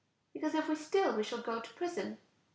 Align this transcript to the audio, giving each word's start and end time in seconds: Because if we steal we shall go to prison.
Because 0.33 0.55
if 0.55 0.67
we 0.67 0.73
steal 0.73 1.15
we 1.15 1.21
shall 1.21 1.43
go 1.43 1.59
to 1.61 1.73
prison. 1.75 2.17